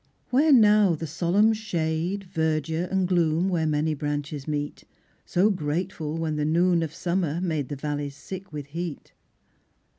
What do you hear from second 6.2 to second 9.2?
the noon of summer made The valleys sick with heat?